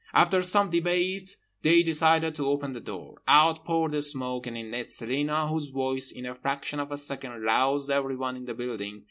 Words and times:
After 0.13 0.41
some 0.41 0.71
debate 0.71 1.35
they 1.61 1.83
decided 1.83 2.33
to 2.33 2.47
open 2.47 2.73
the 2.73 2.79
door—out 2.79 3.63
poured 3.65 3.91
the 3.91 4.01
smoke, 4.01 4.47
and 4.47 4.57
in 4.57 4.73
it 4.73 4.91
Celina, 4.91 5.47
whose 5.47 5.67
voice 5.67 6.11
in 6.11 6.25
a 6.25 6.33
fraction 6.33 6.79
of 6.79 6.91
a 6.91 6.97
second 6.97 7.43
roused 7.43 7.91
everyone 7.91 8.35
in 8.35 8.45
the 8.45 8.55
building. 8.55 8.99